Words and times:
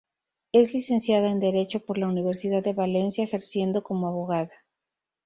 Es 0.51 0.73
licenciada 0.73 1.29
en 1.29 1.39
Derecho 1.39 1.79
por 1.81 1.99
la 1.99 2.07
Universidad 2.07 2.63
de 2.63 2.73
Valencia, 2.73 3.23
ejerciendo 3.23 3.83
como 3.83 4.07
abogada. 4.07 4.49